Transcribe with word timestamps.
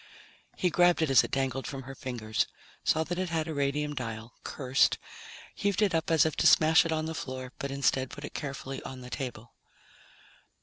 He 0.57 0.71
grabbed 0.71 1.03
it 1.03 1.11
as 1.11 1.23
it 1.23 1.29
dangled 1.29 1.67
from 1.67 1.83
her 1.83 1.93
fingers, 1.93 2.47
saw 2.83 3.03
that 3.03 3.19
it 3.19 3.29
had 3.29 3.47
a 3.47 3.53
radium 3.53 3.93
dial, 3.93 4.33
cursed, 4.43 4.97
heaved 5.53 5.79
it 5.83 5.93
up 5.93 6.09
as 6.09 6.25
if 6.25 6.35
to 6.37 6.47
smash 6.47 6.87
it 6.87 6.91
on 6.91 7.05
the 7.05 7.13
floor, 7.13 7.51
but 7.59 7.69
instead 7.69 8.09
put 8.09 8.25
it 8.25 8.33
carefully 8.33 8.81
on 8.81 9.01
the 9.01 9.11
table. 9.11 9.53